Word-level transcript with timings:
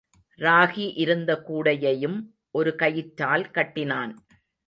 ராகி 0.39 0.93
இருந்த 0.95 1.31
கூடையையும் 1.47 2.17
ஒரு 2.51 2.75
கயிற்றால் 2.75 3.45
கட்டினான். 3.51 4.13